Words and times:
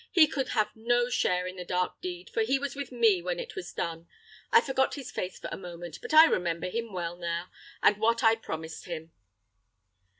He 0.09 0.25
could 0.25 0.47
have 0.57 0.75
no 0.75 1.09
share 1.11 1.45
in 1.45 1.57
the 1.57 1.63
dark 1.63 2.01
deed: 2.01 2.27
for 2.31 2.41
he 2.41 2.57
was 2.57 2.75
with 2.75 2.91
me 2.91 3.21
when 3.21 3.39
it 3.39 3.55
was 3.55 3.71
done. 3.71 4.07
I 4.51 4.59
forgot 4.59 4.95
his 4.95 5.11
face 5.11 5.37
for 5.37 5.49
a 5.51 5.57
moment; 5.57 5.99
but 6.01 6.11
I 6.11 6.25
remember 6.25 6.69
him 6.69 6.91
well 6.91 7.15
now, 7.15 7.51
and 7.83 7.97
what 7.97 8.23
I 8.23 8.33
promised 8.33 8.85
him." 8.85 9.11